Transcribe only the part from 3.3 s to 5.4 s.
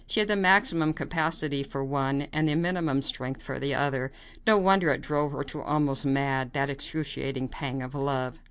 for the other. No wonder it drove